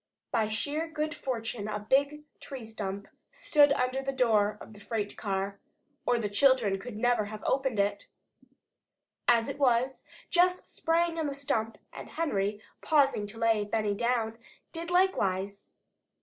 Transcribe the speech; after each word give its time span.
By 0.31 0.47
sheer 0.47 0.87
good 0.89 1.13
fortune 1.13 1.67
a 1.67 1.77
big 1.77 2.23
tree 2.39 2.65
stump 2.65 3.07
stood 3.31 3.71
under 3.73 4.01
the 4.01 4.11
door 4.11 4.57
of 4.59 4.73
the 4.73 4.79
freight 4.79 5.15
car, 5.15 5.59
or 6.07 6.17
the 6.17 6.27
children 6.27 6.81
never 6.99 7.21
could 7.25 7.29
have 7.29 7.43
opened 7.45 7.77
it. 7.79 8.07
As 9.27 9.47
it 9.47 9.59
was, 9.59 10.03
Jess 10.31 10.67
sprang 10.67 11.19
on 11.19 11.27
the 11.27 11.35
stump 11.35 11.77
and 11.93 12.09
Henry, 12.09 12.63
pausing 12.81 13.27
to 13.27 13.37
lay 13.37 13.63
Benny 13.63 13.93
down, 13.93 14.39
did 14.71 14.89
likewise. 14.89 15.69